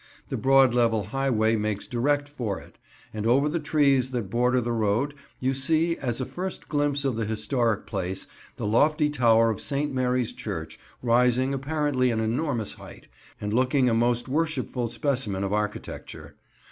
The 0.29 0.37
broad 0.37 0.73
level 0.73 1.03
highway 1.03 1.55
makes 1.55 1.85
direct 1.85 2.27
for 2.27 2.59
it, 2.59 2.79
and 3.13 3.27
over 3.27 3.47
the 3.47 3.59
trees 3.59 4.09
that 4.09 4.31
border 4.31 4.59
the 4.59 4.71
road 4.71 5.13
you 5.39 5.53
see, 5.53 5.95
as 5.95 6.19
a 6.19 6.25
first 6.25 6.67
glimpse 6.67 7.05
of 7.05 7.17
the 7.17 7.25
historic 7.25 7.85
place, 7.85 8.25
the 8.57 8.65
lofty 8.65 9.11
tower 9.11 9.51
of 9.51 9.61
St. 9.61 9.93
Mary's 9.93 10.33
church, 10.33 10.79
rising 11.03 11.53
apparently 11.53 12.09
an 12.09 12.19
enormous 12.19 12.73
height, 12.73 13.09
and 13.39 13.53
looking 13.53 13.89
a 13.89 13.93
most 13.93 14.27
worshipful 14.27 14.87
specimen 14.87 15.43
of 15.43 15.53
architecture. 15.53 16.33